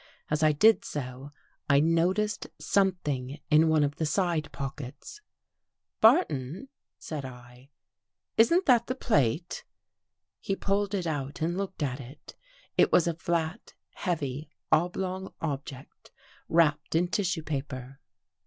As 0.31 0.41
I 0.41 0.51
did 0.51 0.83
so, 0.83 1.31
I 1.69 1.79
noticed 1.79 2.47
some 2.57 2.93
thing 3.03 3.39
in 3.51 3.69
one 3.69 3.83
of 3.83 3.97
the 3.97 4.05
side 4.07 4.49
pockets.'' 4.51 5.21
Barton," 6.01 6.69
said 6.97 7.23
I," 7.23 7.69
isn't 8.35 8.65
that 8.65 8.87
the 8.87 8.95
plate?" 8.95 9.63
He 10.39 10.55
pulled 10.55 10.95
it 10.95 11.05
out 11.05 11.39
and 11.43 11.55
looked 11.55 11.83
at 11.83 11.99
it. 11.99 12.35
It 12.79 12.91
was 12.91 13.05
a 13.05 13.13
flat, 13.13 13.75
heavy, 13.91 14.49
oblong 14.71 15.33
object 15.39 16.09
wrapped 16.49 16.95
in 16.95 17.07
tissue 17.07 17.43
paper. 17.43 17.99